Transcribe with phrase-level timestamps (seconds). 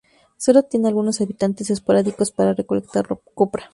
[0.35, 3.05] Sólo tiene algunos habitantes esporádicos para recolectar
[3.35, 3.69] copra.